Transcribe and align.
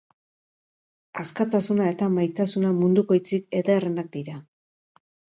Askatasuna 1.23 1.89
eta 1.95 2.07
maitasuna 2.13 2.71
munduko 2.77 3.17
hitzik 3.19 3.45
ederrenak 3.59 4.09
dira. 4.17 4.39